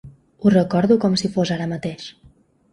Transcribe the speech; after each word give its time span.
Ho 0.45 0.51
recordo 0.53 0.97
com 1.05 1.19
si 1.25 1.33
fos 1.37 1.53
ara 1.59 1.71
mateix. 1.77 2.11